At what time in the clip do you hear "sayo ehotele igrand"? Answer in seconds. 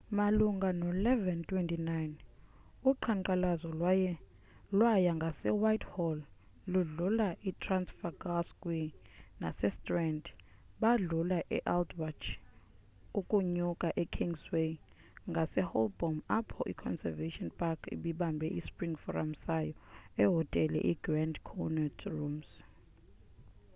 19.43-21.35